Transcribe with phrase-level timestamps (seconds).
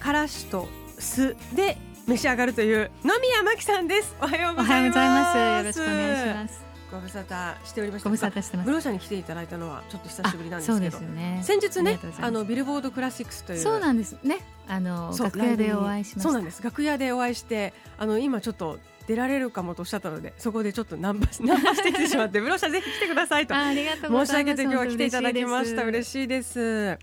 [0.00, 0.66] からしと
[0.98, 4.16] 酢で召し上がるという野宮真紀さんです。
[4.20, 5.38] おはようございます。
[5.38, 6.64] よろしくお願いします。
[6.90, 8.08] ご無沙汰しておりました。
[8.08, 8.66] ご無沙汰してます。
[8.66, 13.58] ブローシャに来ていただいたのはちょっと久しぶりなんですけど、ね、先日ねあのビルボードクラシックスという。
[13.60, 14.38] そうなんですね。
[14.66, 16.62] あの楽屋でお会いしまそうなんです。
[16.62, 23.54] 楽屋でお会いしてあの今ちょっと出られるかもとおっしゃったのでそこでちょっとナンパ ナンパしてきてしまってブローシャぜひ来てくださいと。
[23.54, 25.84] 申し上げて今日は来ていただきました。
[25.84, 26.98] 嬉しいです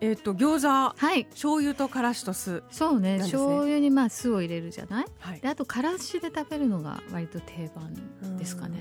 [0.00, 8.80] えっ、ー、と餃子、はい、醤油とからしと酢、そうね、ね、醤油にまあ酢を入れるじゃない、はい、であとからしで食べるのが割と定番ですかね。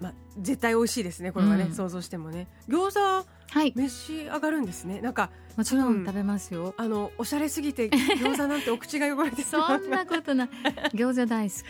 [0.00, 2.48] まあ、絶対美味しいですねこれはね、うん、想像してもね。
[2.68, 5.00] 餃子、はい、召し上がるんですね。
[5.00, 10.48] なんかもちろん食べますよ、あのおしゃれすぎて餃子なんてお口が汚れてそんなことない。
[10.94, 11.62] 餃子大好き。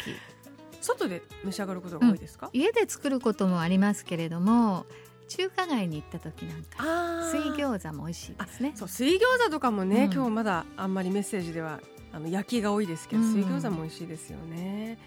[0.85, 4.85] 外で召し上がることが多いですか、うん、家で作ることもありますけれども
[5.29, 8.73] 中華街に行った時なんか水餃子も美味しいですね。
[8.75, 11.81] そう水餃子とかもね、うん、今日まだあんまりメッセージでは
[12.13, 14.99] あの焼きが多いですけど、水餃子も美味しいですよね、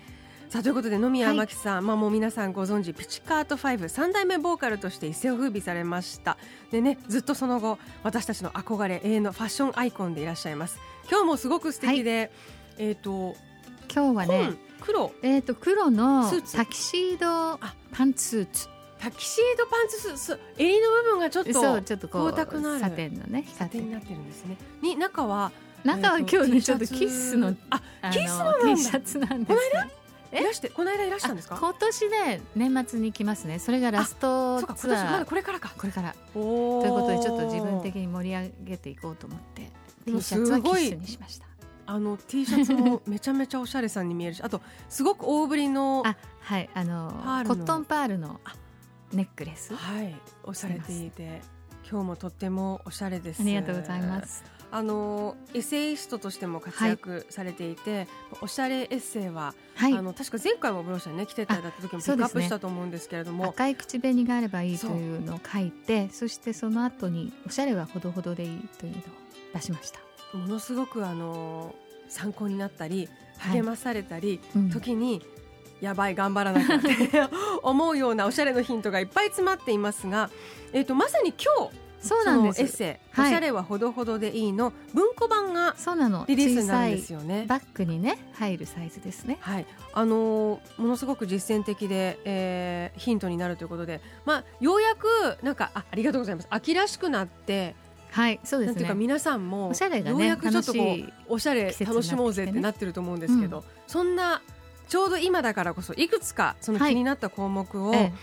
[0.49, 6.37] さあということで野宮真紀さん、はい、まあもう皆さんご存知ピチカート5三代目ボーカルとして一世を風靡されました。
[6.71, 10.79] でねずっとその後私たちの憧れ永遠のファッションアイコンでいらっしゃいます。
[11.09, 12.31] 今日もすごく素敵で、
[12.77, 13.35] はい、えっ、ー、と
[13.93, 15.11] 今日はね黒。
[15.21, 17.59] えっ、ー、と黒のタキシード
[17.91, 22.31] パンツスーツタキシードパンツスーツ襟の部分がちょっとそうちょっとこう
[22.79, 24.57] サテンのねサテンになってるんですね。
[24.81, 25.51] に中は
[25.83, 27.81] 中は今日ねちょっとキスのあ
[28.11, 29.59] キスの T シャツなんです、
[30.33, 31.57] ね、いらしてこの間いらしたんですか？
[31.59, 33.59] 今年で年末に来ますね。
[33.59, 35.11] それがラストツアー。
[35.11, 35.71] まだこれからか。
[35.77, 36.15] これから。
[36.33, 39.71] ということでちょっと自分的に盛り上げていこうと思って
[40.05, 41.45] T シャツはキッスにしました。
[41.85, 47.11] あの T シャツも めちゃめちゃおしゃれさんに見えるしあとすごく大ぶりのあはいあの
[47.47, 48.41] コットンパールの
[49.13, 51.41] ネックレスはいおされていて
[51.89, 53.41] 今日もとってもおしゃれです。
[53.41, 54.43] ありがとうございます。
[54.69, 58.07] あのエッセイストとしても活躍されていて、はい、
[58.41, 69.01] おしゃれエッセイは、はい、あの確か前回もブローシャにね来ていただいた時もピックアップしたと思うんですけれども、ね、赤い口紅があればいいというのを書いてそしてその後におしゃれはほどほどでいいというのを
[69.53, 70.01] 出しました。
[70.37, 71.73] ものすごくあの
[72.09, 73.07] 参考になったり
[73.37, 75.21] 励まされたり、はいうん、時に
[75.81, 76.89] やばい頑張らなきゃって
[77.61, 80.29] 思うようなおしゃれのヒントがいっぱい詰まっていますが、
[80.73, 82.61] えーと、まさに今日そうなんです。
[82.61, 85.75] エッセイ、はい、おしゃれはほどほどでいいの文庫版が
[86.27, 87.45] リリースになるんですよね。
[87.47, 89.37] バッグにね入るサイズですね。
[89.41, 89.65] はい。
[89.93, 95.07] あのー、ものすごく実践的で、えー、ヒントになるということでまあようやく
[95.41, 96.47] なんかあありがとうございます。
[96.49, 97.75] 秋らしくなって
[98.11, 98.87] はいそうですね。
[98.87, 100.79] か皆さんもおしゃれが、ね、ようやくちょっとこ
[101.29, 104.41] うおしゃれ楽しもうぜってなってると思うんですけど、うん、そんな
[104.87, 108.13] ちょうど今だからこそいくつかその気になった項目を、はい、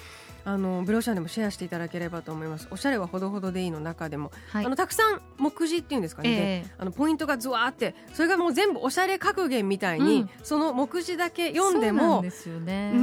[0.44, 2.68] あのブローシャンでもシェアしていただければと思います。
[2.70, 12.22] おしゃれはほどほどでいいの中でも、はい、あのたくさん目次っていうんですかね、えー、あのポイントがずわーってそれがもう全部おしゃれ格言みたいに、うん、その目次だけ読んでも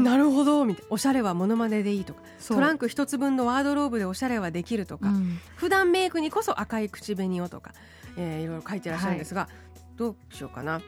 [0.03, 0.87] なるほどみたいな。
[0.91, 7.73] おしゃれはモノマネでいいとかトランク一つ分のワードローブでおしゃれはできるとか、うん、普段メイクにこそ赤い口紅をとか、
[8.17, 10.81] えー、いろいろ書いてらっしゃるんですが、はい、どうしようかな。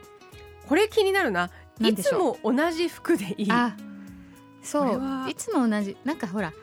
[0.68, 3.50] これ気になるないつも同じ服でいい。
[4.62, 5.30] そう。
[5.30, 6.54] いつも同じなんかほら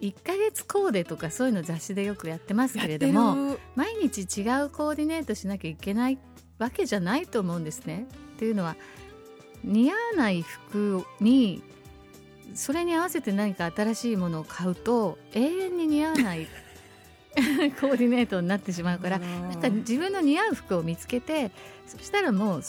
[0.00, 6.18] 1か月コーデとかそういうの雑誌でよくやってますけれども毎日違うコーディネートしなきゃいけない
[6.58, 8.06] わけじゃないと思うんですね。
[8.34, 8.76] っていうのは
[9.62, 11.62] 似合わない服に
[12.54, 16.46] それに合わせて何か新しいものを買うと永遠に似合わない
[17.80, 21.50] コーディネートになってしまうからなんか自分の似合う服を見つけて
[21.86, 22.62] そしたらもう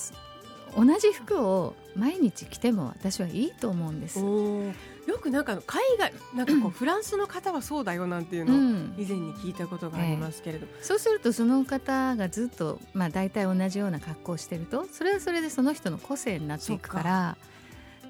[0.75, 4.19] 同じ服を毎日着ても私はいいと思うんです。
[4.19, 8.57] よくなんか海外なんかこうフランスの方はそうだよなんていうのを
[8.97, 10.81] 以前に聞いたことがありますけれど、うんえ。
[10.81, 17.37] ー、そうするとその方がずっとまあ大体同じような格好をしてるとそれはそれでその人の個性になっていくから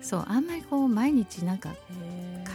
[0.03, 1.73] そうあんまりこう毎日なんか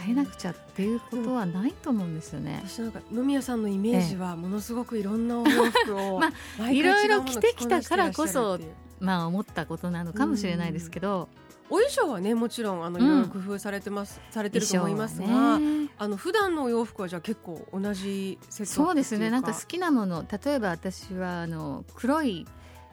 [0.05, 2.61] 変えなくちゃっていうことはないと思うんですよね。
[2.65, 6.31] 私なんか野宮さんのイメージはものすごくいろんなお洋服を、 ま
[6.61, 8.59] あ、いろいろ着てきたからこそ
[8.99, 11.27] まあ思ったことなのかもしれないですけど。
[11.71, 19.29] お衣装はねもちろんあのいろいろ工夫されてます、うん、されてると思いますが、ね、あの普段のお洋服はじゃあ結構同じセットそうですね。
[19.29, 22.47] なんか好きなもの例えば私はあの黒い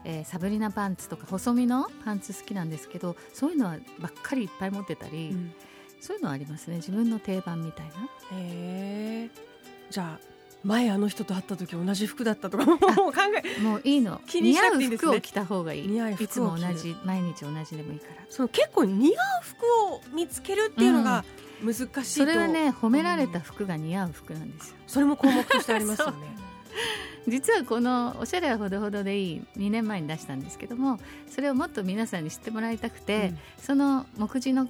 [0.09, 5.53] えー、サブリナパンツとか細身のパンツ好きなんですけどそういうのはばっかりいっぱい持ってたり、うん、
[5.99, 6.77] そういうのはありますね。
[6.77, 7.93] 自分の定番みたいな。
[8.31, 9.29] へ
[9.89, 10.27] じゃあ
[10.63, 12.87] 前あの人と会った時同じ服だったとかもう考
[13.43, 14.21] え もういいの。
[14.27, 15.87] 気にしなくていいです、ね、似合う服を着た方がいい。
[15.87, 16.95] 似合う服いつも同じ。
[17.03, 18.25] 毎日同じでもいいから。
[18.29, 21.25] その結構似合う服を見つけるっていうのが
[21.61, 26.17] 難しい、うん、それはね褒められた服が似合う服なんですよ、うん、それも項目としてありますよね
[27.27, 34.67] 実はこの「おしゃれはほどほどでいい」2年前に出したんですけどもそれをもっと皆さんに知ってもらいたくて、うん、その目次の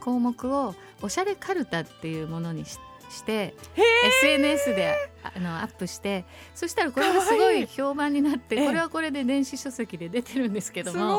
[0.00, 3.54] 項目を「おしゃれかるた」っていうものにしてして
[4.22, 6.24] SNS であのアップして
[6.54, 11.18] そしたらこれがすごい評判になってこれはこれで電子書籍で出てるんですけども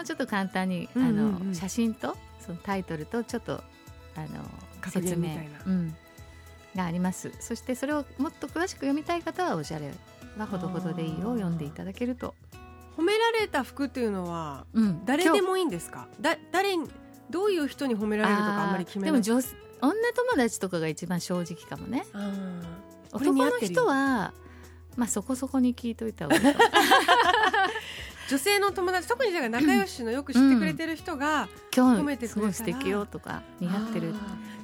[0.00, 3.62] うちょっと簡単にあの、写真とそのタイトルとちょっと
[4.14, 5.36] あの説明、
[5.66, 5.96] うん、
[6.74, 7.32] があります。
[7.40, 9.92] そしてそれをもっと詳しく読みたい方はおしゃれ
[10.36, 12.34] はほどほどでいいを読んでいただけると。
[12.96, 16.08] 褒められた服っていうのは、うん、誰でもいいんですか？
[16.20, 16.76] だ誰
[17.28, 19.22] どういう人に褒められるとかあんまり決めない。
[19.22, 19.42] でも女
[20.14, 22.06] 友達とかが一番正直かもね。
[23.12, 24.32] 男の人は
[24.96, 26.56] まあそこそこに聞いといた方がいい
[28.28, 34.14] 女性の友達特にじゃ仲良しのよく知ってくれてる人が褒めてくれたら、うん、すごい素敵よとか似合ってる。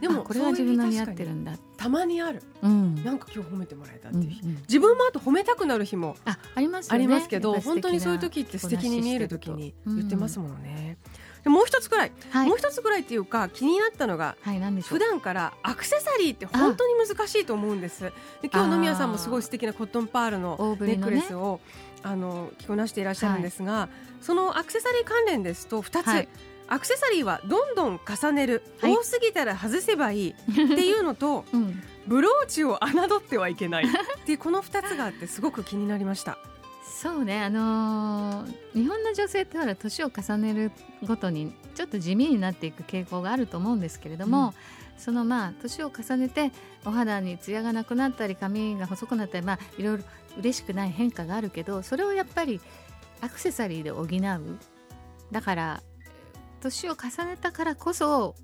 [0.01, 1.57] でもこれは自分の似合ってるんだ。
[1.77, 4.31] たまにある、うん、なんか今日褒めてもらえたっていう。
[4.31, 10.99] 日、うんうん、自分もあと褒めたくなる日もああります、ね、ありますけど本当にそういう時って素敵に見える時に言ってますもんね。
[11.17, 18.13] うんもう一つぐらい、はい、もう一つぐらいっていうか気になったのが、はい、普段からアクセサリーって本当に難しいと思うんです。
[18.43, 21.73] で今日野宮さんもすごい素敵なコットンパールのネックレスを、ね、
[22.03, 23.89] あの着こなしていらっしゃるんですが、は
[24.21, 26.29] い、そのアクセサリー関連ですと2つ、はい、
[26.69, 30.31] アクセサリーはどんどん重ねる、多すぎたら外せばいい。
[30.31, 33.85] っていうのと、 うん、ブローチを侮ってはいけない。
[33.85, 33.89] っ
[34.25, 36.39] ていうこの2つがあってすごく気になりました。
[37.03, 40.71] そうねあのー、日本の女性ってほら年を重ねる
[41.05, 44.55] ごとにちょっと地味になっていく傾向があると思うんですけれども、
[44.97, 46.53] うん、そのまあ年を重ねて
[46.85, 50.05] お肌にツヤがなくなったり髪が細くなったりまあいろいろ
[50.39, 52.61] 嬉しくない変化があるけどそれをやっぱり
[53.21, 54.59] アクセサリーで補う。
[55.33, 55.83] だから
[56.61, 58.37] 年を重ねたからこそ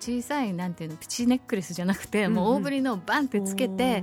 [0.00, 4.02] 小さいなんていうのプチネックレスじゃなくて、うんうん、もう大ぶりのバンってつけて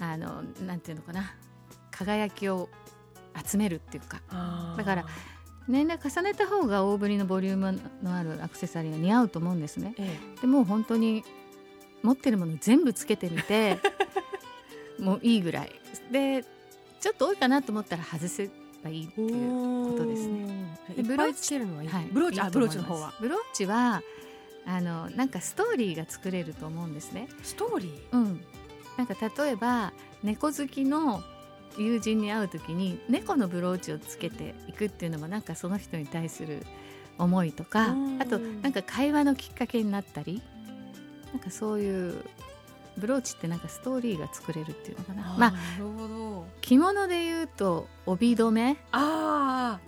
[0.00, 1.36] あのなんていうのかな
[1.98, 2.68] 輝きを
[3.44, 4.20] 集めるっていうか。
[4.76, 5.06] だから
[5.68, 11.22] 年齢重ねた方が大ぶりのボリュームのあるアクセサリーが似合うと思うんですね、ええ、でも本当に
[12.02, 13.78] 持ってるもの全部つけてみて
[14.98, 15.72] もういいぐらい。
[16.10, 16.44] で
[17.00, 18.50] ちょっと多いかなと思ったら外せ
[18.82, 20.78] ばいいっていうことですね。
[20.96, 23.12] でブローチ、はい、ブローチあブローチの方は？
[23.20, 24.02] ブローチは
[24.66, 27.28] あのなんかストーリーが作れると思うんですね。
[27.42, 28.16] ストーリー？
[28.16, 28.40] うん。
[28.96, 29.92] なんか例えば
[30.22, 31.22] 猫好きの
[31.76, 36.64] 友人に会う時に猫のブローチをつけていくっていうのもなんかその人に対する
[37.18, 40.42] 思いとかあとなんか会話のきっかけになったり
[41.32, 42.24] なんかそういう
[42.96, 45.34] ブローチってなんかストーリーが作れるっていうのかな。
[45.34, 45.54] あまあ、
[46.60, 48.76] 着物で言うと帯留め？
[48.90, 49.78] あ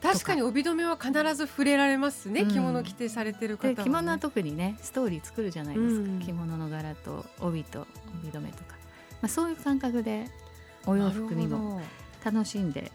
[0.00, 7.86] 確かに帯留めは必ず触れられますね、うん、着物着てされてる方は、ね、着物は特にねストーリー作るじゃないですか、うん、着物の柄と帯と
[8.22, 8.76] 帯留めとか、
[9.20, 10.24] まあ、そういう感覚で
[10.86, 11.80] お洋服にも。
[12.22, 12.92] 楽しんで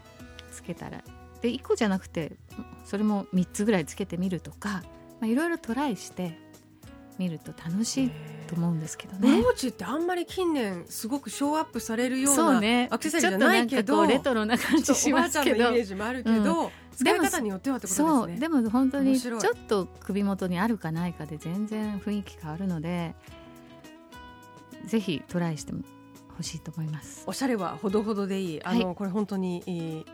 [0.52, 1.04] つけたら。
[1.42, 2.34] で1個じゃなくて
[2.86, 4.84] それも3つぐらいつけてみるとか
[5.24, 6.38] いろいろトライして
[7.18, 8.12] 見ると楽しい
[8.48, 9.38] と思うんですけどね。
[9.38, 18.40] ブローチってあんまり近年すごくショーアップされるようなね、アクセサリーじゃないけど、レトロな感じしますけど、イメージもあるけど、うん、使い方によってはってことですね。
[18.40, 23.16] でも本当にちょっと首元にあるかないかで全然雰囲気変わるので、
[24.86, 25.74] ぜひトライして
[26.36, 27.24] ほしいと思います。
[27.28, 28.64] おしゃれはほどほどでいい。
[28.64, 30.06] あの、はい、これ本当に、えー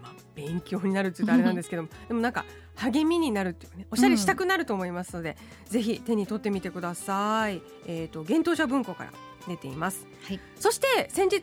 [0.00, 1.88] まあ、勉強になるって言うとあれなんですけども。
[2.08, 2.44] でもなんか
[2.76, 3.86] 励みになるっていうね。
[3.90, 7.62] おしゃれしたくなると思いますので、うん、ぜひ手に取ってみてください。
[7.86, 9.12] えっ、ー、と幻冬舎文庫から
[9.48, 10.06] 出ています。
[10.26, 11.42] はい、そして先日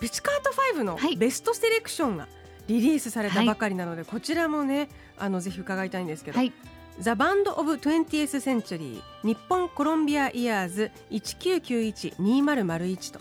[0.00, 2.28] ピチカート5のベストセレクションが
[2.66, 6.52] リリースされたばかりなので、はい、こちらもねあのぜひ伺いたいんですけど、はい、
[6.98, 13.20] ザ・バンド・オブ・ 20th Century 日本コロンビア・イヤーズ1991-2001と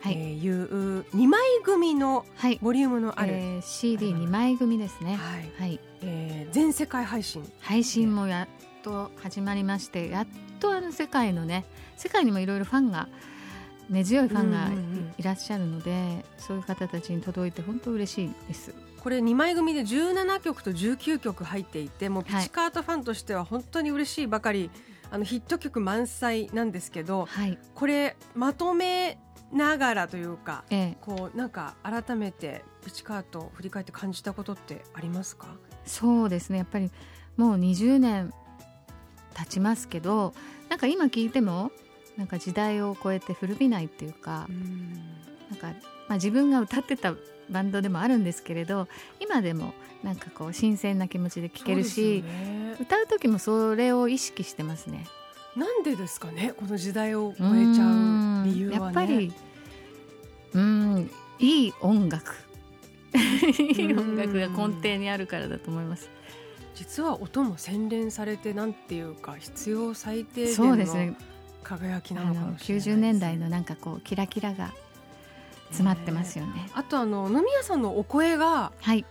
[0.00, 2.24] はい、えー、いう2枚組の
[2.62, 7.50] ボリュームのある、はいえー、CD2 枚組ですね、はい、はい、えー、全世界配信。
[7.60, 10.26] 配信もやっと始まりましてやっ
[10.60, 11.64] とあの世界のね
[11.96, 13.08] 世界にもいろいろファンが
[13.90, 14.68] 根強いファンが
[15.18, 18.74] いらっしゃるので、うんうんうん、そういう方たちに届いて本当嬉しいです。
[19.00, 24.70] これ2枚組で17曲と19曲入っていてもうピチカートファンとしては本当に嬉しいばかり、
[25.10, 29.18] あのヒット曲満載なんですけど、はい、これまとめ
[29.56, 35.48] ながらというか、ええ、こうなんか改めてプチカートを振り返って感じたことってありますか？
[35.84, 36.58] そうですね。
[36.58, 36.90] やっぱり
[37.36, 38.32] もう20年
[39.34, 40.34] 経ちますけど
[40.68, 41.70] なんか今聞いても
[42.16, 44.48] なんか時代を超えて古びないっていうか
[45.50, 45.68] なんか、
[46.08, 47.14] まあ、自分が歌ってた
[47.50, 48.88] バンドでもあるんですけれど
[49.20, 55.06] 今でもなんかこう新鮮な気持ちで聴けるし、ね、歌う時もそれを意識してますね。
[55.54, 56.52] なんでですかね？
[56.56, 59.32] この時代を超えちゃう理由は、ね、やっぱり
[60.56, 62.34] うんいい音楽。
[63.58, 66.08] いい音楽が根底にあるからだと思います。
[66.74, 71.16] 実は音も洗練されてなんていうか必要最低限の
[71.62, 74.72] 輝きなのかもしれないです、ね、90年代のなんかこうキラキラが
[75.68, 76.70] 詰まってますよね。
[76.74, 79.04] あとあの野宮さんのお声が、はい、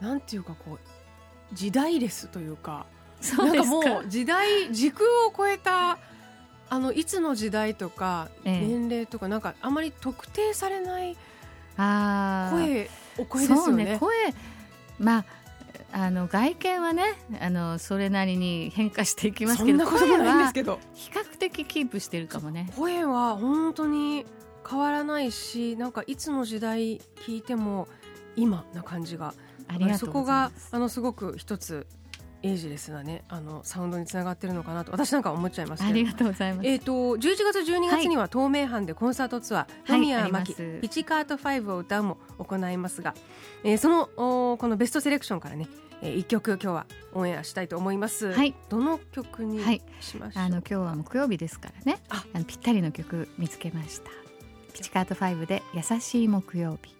[0.00, 2.86] なんていうかこう時代レスというか。
[3.20, 5.98] そうですもう時代時空を超えた
[6.70, 11.16] あのいつの時代とか年齢とか、なんかあまり特定されない
[11.76, 13.84] 声お声ですよね。
[13.84, 14.14] ね声。
[14.98, 15.24] まあ
[15.90, 22.70] あの外見はねあのそれなりに変化していきますけど声は比較的キープしてるかもね。
[22.76, 24.26] 声は本当に
[24.68, 27.88] 変わらないしなんかいつの時代聞いても
[28.36, 29.34] 今な感じが。
[29.70, 31.86] あそこがあのすごく一つ
[32.42, 36.68] エイジレスなねあのサウンドにつながってるのかなと私なんか思っちゃいますありがとうございます。
[36.68, 37.20] えっ、ー、と11
[37.52, 43.14] 月12月には東名阪でコンサートツアー、はい、野宮真紀ピチカート5を歌うも行いますが、
[43.64, 45.68] えー、そのおこのベストセレクションからね
[46.00, 48.32] えー、一曲今日はオンエアしたいと思います。
[48.32, 49.60] はい、どの曲に
[50.00, 52.00] しましょう、はい、あの今日は木曜日ですからね。
[52.08, 54.10] あのぴったりの曲見つけました。
[54.72, 56.94] ピチカート5で優しい木曜日。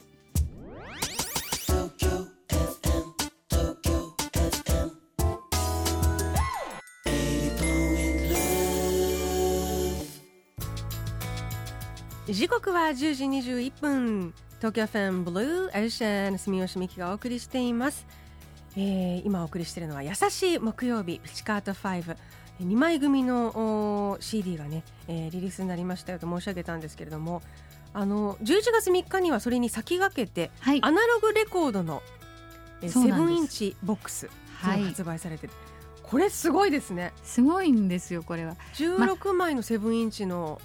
[12.31, 18.07] 時刻は10時21分東京フェンブルーエルシャン住吉美希がお送りしています。
[18.77, 22.17] えー、今お送りしているのは優しい木曜日ピチカート5
[22.61, 27.41] 2枚組の CD がね、えー、リリースになりましたよと申し上げたんですけれども
[27.95, 32.03] あの11月3日にはそれに先駆けて、はい、アナログレコードの
[32.83, 34.27] セブンインチボックス
[34.63, 35.57] が発売されて、はい、
[36.11, 37.13] これすごいですね。
[37.23, 38.57] すごいんですよこれは。
[38.75, 40.59] 16枚のセブンインチの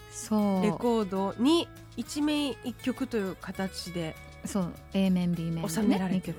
[0.61, 6.37] レコードに1面1曲という形でそう A 面 B 面、ね、収められてる。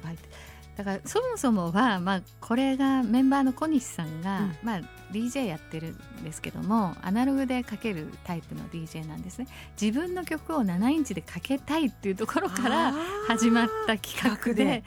[0.77, 4.81] だからそもそもは、まあ、これがメンバーの小西さんが、うん、まあ、
[5.13, 9.47] DJ やってるんですけどもアナログでかけるタイプの DJ なんですね。
[9.81, 12.93] 自分の曲を7インチでかけたいっていうところから
[13.29, 14.83] 始まった企画で。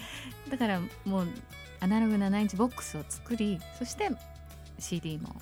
[0.49, 1.27] だからもう
[1.79, 4.09] アナログ7インチボックスを作りそして
[4.79, 5.35] CD も。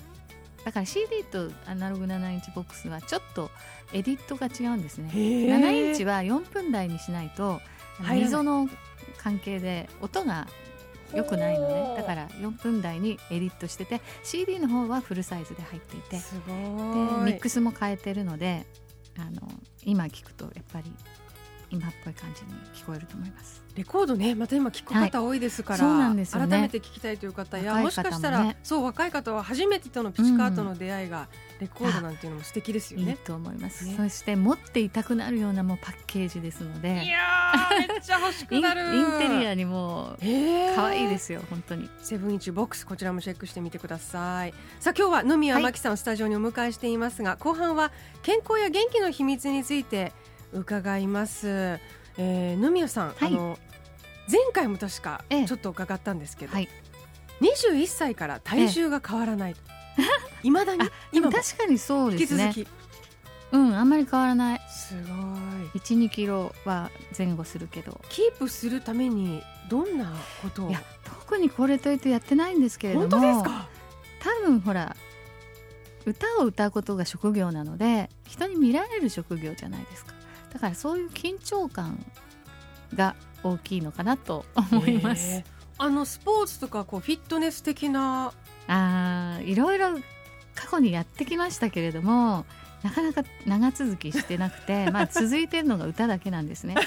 [0.64, 3.50] だから CD とアナログ7インチボックスはちょっと
[3.92, 5.10] エディットが違うんですね。
[5.12, 7.60] 7インチは4分台にしないと
[8.00, 8.68] 溝の
[9.18, 10.48] 関係で音が
[11.14, 11.94] 良くないのね。
[11.96, 16.16] だから4分台にエディットしてて CD の方はフルサイズで入っていて。
[16.16, 16.22] で
[17.24, 18.66] ミックスも変えてるので
[19.18, 19.48] あの
[19.84, 20.92] 今聞くとやっぱり
[21.70, 23.64] 今っぽい感じに聞こえると思います。
[23.74, 31.28] レコードねまた今聞く方多いですから、改めて聞きたいという方や、もしかしたら、そう若い方は初めてとのピチカートの出会いが、
[31.60, 33.12] レコードなんていうのも素敵ですよね。
[33.12, 33.14] い。
[33.14, 37.04] いと思います、ね、そして持っていたくなるようなもうパッケージですので。
[37.04, 37.18] いや
[37.88, 38.82] めっちゃ欲しくなる。
[38.96, 40.16] インテリアにも
[40.74, 41.90] 可愛いですよ本当に。
[42.00, 44.54] セブンインチボックスこちらもチェックしてみてください。
[44.80, 47.92] さあ今日は野宮真紀さんをスタジオにお迎えしていますが、はい、後半は
[48.22, 50.12] 健康や元気の秘密について
[50.52, 51.48] 伺います、
[52.18, 53.58] えー、野宮さん、はい、あの
[54.30, 56.68] 前回も確かちょっと伺ったんですけど、はい、
[57.40, 59.56] 21歳から体重が変わらない、
[60.42, 60.82] い、ま、だに？
[61.12, 62.52] 今確かにそうですね。
[63.52, 64.60] うんあんまり変わらない。
[64.68, 65.08] すご
[65.78, 65.78] い。
[65.78, 68.00] 12キロは前後するけど。
[68.08, 70.12] キープするためにどんな
[70.42, 70.70] ことを？
[70.70, 73.68] いや特にこれといってやってないんですけれども本当ですか？
[74.20, 74.96] 多分ほら
[76.04, 80.12] 歌を歌うことが職業なので人に見られる職業じゃないですか
[80.56, 82.02] だからそういう緊張感
[82.94, 85.44] が大きいのかなと思います。
[85.76, 88.32] あのスポーツとかこうフィットネス的な
[88.66, 89.98] あいろいろ
[90.54, 92.46] 過去にやってきましたけれども
[92.82, 96.74] なかなか長続きしてなくて、 まあ、続いてるのが歌だけなんですね。
[96.74, 96.86] ただ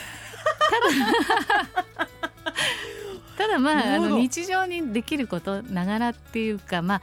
[3.37, 7.01] ただまああの日常にできることながらっていうかまあ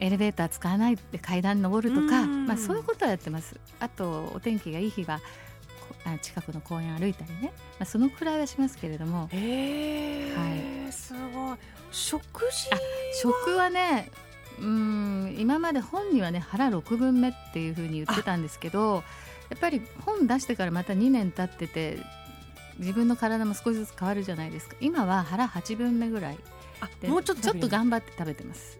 [0.00, 3.56] エレベーター使わないで階段登るとか、まあ、そういうことはやってます。
[3.80, 5.20] あとお天気がいい日は
[6.20, 9.28] 近くの公園歩いたりね、まあ、そのくらいはしますけれども。
[9.32, 11.56] へはい、すごい。
[11.90, 12.78] 食事あ
[13.22, 14.10] 食はね
[14.60, 19.02] うん今まで本にはね腹6分目っていうふうに言ってたんですけど
[19.48, 21.98] やっぱり本出してからまた2年経ってて
[22.78, 24.76] 自分の体も少しずつ変わるじゃないですか。
[24.80, 26.38] 今は腹8分目ぐらい
[27.08, 28.78] もうちょっとちょっと頑張って食べてます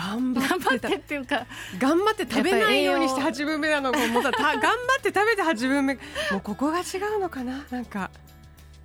[0.00, 1.46] 頑張ってっていうか。
[1.78, 5.94] 頑張って食べないようにして8分目なのももう頑張って食べて8分目。
[5.94, 6.00] も
[6.38, 7.64] うここが違うのかな？
[7.70, 8.10] なんか。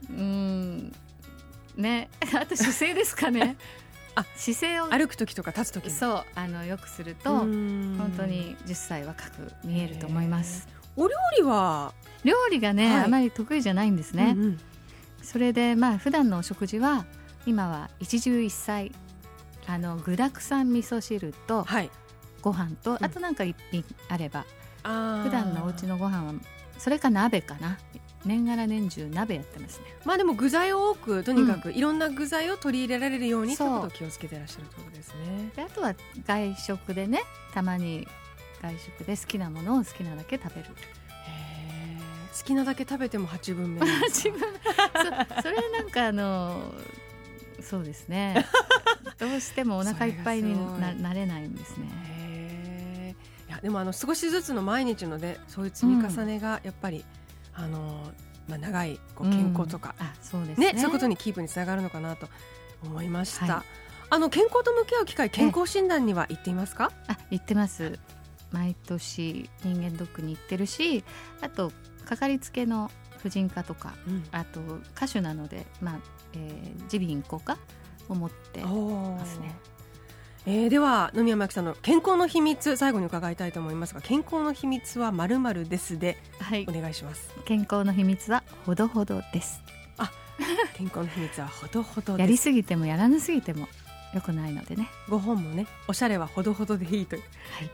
[0.09, 0.93] うん。
[1.75, 2.09] ね。
[2.33, 3.57] あと姿勢ですかね。
[4.15, 4.87] あ姿勢を。
[4.87, 6.25] 歩く時とか立つ時そう。
[6.35, 10.67] あのよくすると本当に10歳若く見えると思います。
[10.97, 11.93] お料理は？
[12.23, 14.59] 料理がね、はい、あまり得意じゃないんですね、うんうん、
[15.21, 17.05] それでまあ普段のお食事は
[17.45, 18.91] 今は一汁一菜
[19.67, 21.65] あの具だくさん味噌汁と
[22.41, 24.45] ご飯と、はい、あとなんか一品あれば、
[24.83, 26.33] うん、普段のお家のご飯は
[26.77, 27.77] それか鍋かな？
[28.25, 29.85] 年がら年中鍋やってますね。
[30.03, 33.55] まあでも具材を多くとにかくいろんな具材を取り入れられるように、う。
[33.55, 35.51] ん、ということを気をつけてらっしゃるということですね。
[35.55, 35.95] であとは
[36.25, 37.21] 外食でね
[37.53, 38.07] たまに
[38.61, 40.69] 外食で好きなものを好きなだけ食べる。
[42.37, 43.81] 好きなだけ食べても8分目
[44.11, 44.27] そ
[45.49, 46.73] れなんかあの
[47.61, 48.45] そうですね
[49.19, 53.15] どうしてもお腹いっぱいにななれないんですね。
[53.47, 57.05] いやでもあの少しずつの毎日のでそういう積み重ねがやっぱり、
[57.57, 58.11] うん、あの
[58.47, 62.29] まあ、長いこう健康とか、うん、あそうですね、ね、そういうことにキープにつながるのかなと
[62.83, 63.65] 思いました、はい、
[64.11, 66.91] あの健康と向き合う機会健康診断には行っていますか？
[67.07, 67.97] あ行ってます。
[68.51, 71.03] 毎年人間ドックに行ってるし
[71.41, 71.71] あと
[72.05, 72.89] かかりつけの
[73.21, 74.61] 婦人科とか、うん、あと
[74.95, 75.99] 歌手なのでまあ
[76.33, 77.57] えー、耳鼻咽喉科
[78.09, 79.55] を持ってますね。
[80.47, 87.33] えー、では野宮真紀さんの健康の秘密最後に伺いたいと思いますが健康の秘密はまるまるですで、はい、お願いします。
[87.45, 89.61] 健康の秘密はほどほどです。
[89.97, 90.11] あ
[90.75, 93.67] 健康の秘密はほどほどやりすぎてもやらなすぎても
[94.15, 94.89] 良くないのでね。
[95.09, 97.21] 5本もねおしゃれはほどほどでいいという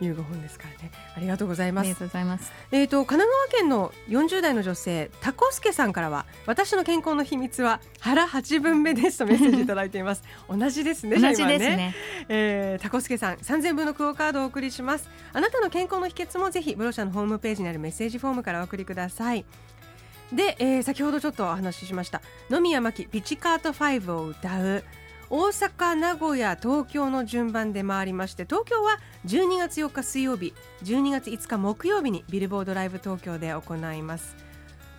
[0.02, 1.86] 5本ですからね、ありがとうございます。
[1.86, 2.52] ありがとうございます。
[2.72, 10.24] えっ、ー、と神奈川県の40代の女性タコスケさんからは私の健康の秘密は腹8分目ですとメッセージいただいています。
[10.50, 11.76] 同じですね同じですね。
[11.78, 11.96] ね、
[12.28, 15.08] えー、タコスケさん3000分のクオカードをお送りします。
[15.34, 19.46] あなたの健康の秘訣もぜひブロシャのホームページにあるメッセージフォームからお送りください。
[20.34, 24.84] で、えー、先ほどちょっとお話ししました野宮真紀ピチカート5を歌う
[25.34, 34.36] 大阪、名古屋、東京の順番で回りまして東京は12月4日水曜日12月5日木曜日にビルボードライブ東京で行います。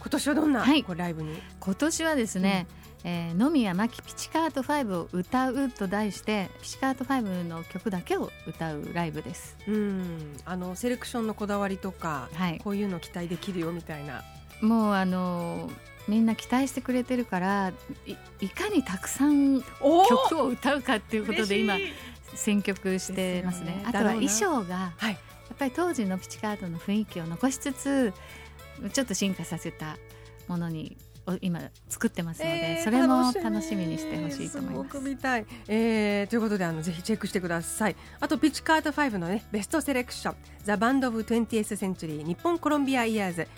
[0.01, 1.37] 今年はどんな、はい、ライブに？
[1.61, 2.66] 今年はですね、
[3.05, 9.59] うん、えー、野宮真紀ピチカート5を歌うと題してピチカート5の曲だけを歌うライブです。
[9.68, 10.33] うん。
[10.47, 14.23] あのセレクションのこだわりとか、はい、こういうの期待できるよみたいな。
[14.62, 17.72] もうあのーみんな期待してくれてるから
[18.40, 21.76] いかにたくさん曲を歌うかっていうことで今
[22.34, 25.18] 選曲してますね、ね、あとは衣装が、はい、や
[25.54, 28.12] っぱり当時のピチカートの雰囲気を残しつつ
[28.92, 29.96] ちょっと進化させた
[30.48, 33.82] ものにを今作ってますので、えー、それも楽しみ。
[33.87, 34.98] にしてほしいと思います。
[34.98, 37.96] す見たい、えー、ということであのぜひチェックしてください。
[38.20, 43.48] あとピッチカート5のねベストセレクション「ザ・バンド・オブ・ 20th センチュリー日本コロンビア・イヤーズ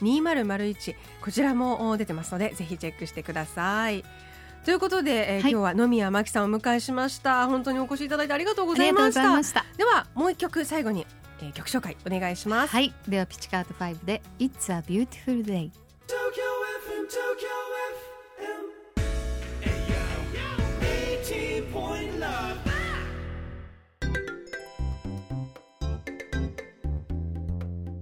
[0.00, 4.04] 1991-2001」こちらも出てますのでぜひチェックしてください。
[4.64, 7.46] ということで、えー、はい、今日は野宮真紀さんをお迎えしました。
[7.46, 9.64] 本当にお越しいただいてありがとうございました。
[9.76, 11.06] ではもう一曲最後に、
[11.40, 12.72] えー、曲紹介お願いします。
[12.72, 12.92] はい。
[13.06, 15.70] ではピチカート5で It's a beautiful day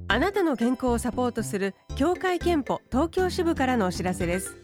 [0.08, 4.56] あなたの健康をサポートする協会憲法東京支部からのお知らせです。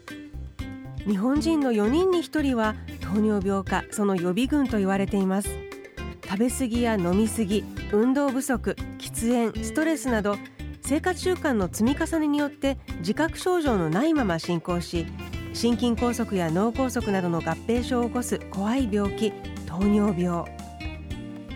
[1.07, 5.51] 日本人の4人に1人は糖尿病かその予備軍と言われています。
[6.25, 10.37] 食べ過ぎや飲み過ぎ運動不足喫煙ストレスなど
[10.91, 15.07] 生活習慣の積み重ねによって自覚症状のないまま進行し
[15.55, 19.31] 心筋梗塞や脳梗塞などの合併症を起こす怖い病気
[19.69, 20.45] 糖尿病。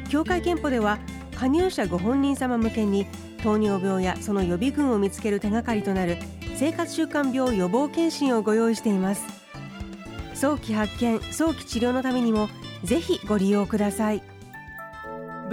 [0.08, 1.00] 協会けんぽでは
[1.34, 3.06] 加入者ご本人様向けに
[3.42, 6.16] 糖尿病やその予備軍を見つける手がかりとなる
[6.54, 9.24] 生活習慣病予防健診をご用意しています。
[10.34, 12.48] 早期発見早期治療のためにも
[12.84, 14.22] ぜひご利用ください。